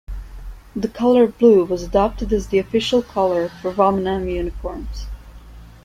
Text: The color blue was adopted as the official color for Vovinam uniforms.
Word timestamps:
The 0.75 0.87
color 0.87 1.27
blue 1.27 1.63
was 1.63 1.83
adopted 1.83 2.33
as 2.33 2.47
the 2.47 2.57
official 2.57 3.03
color 3.03 3.49
for 3.61 3.71
Vovinam 3.71 4.27
uniforms. 4.27 5.05